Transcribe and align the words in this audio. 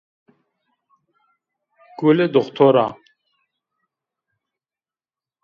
Gule 1.99 2.25
doktor 2.37 2.75
a. 2.85 2.87